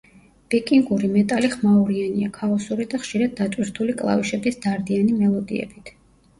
ვიკინგური 0.53 1.09
მეტალი 1.17 1.51
„ხმაურიანია, 1.57 2.31
ქაოსური 2.39 2.89
და 2.95 3.01
ხშირად 3.05 3.37
დატვირთული 3.43 3.99
კლავიშების 4.03 4.61
დარდიანი 4.67 5.23
მელოდიებით“. 5.23 5.97